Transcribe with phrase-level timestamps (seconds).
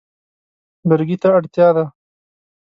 [0.89, 1.85] لرګي ته اړتیا ده.